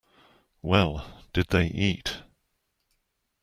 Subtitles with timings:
[0.63, 2.21] Well, did they eat.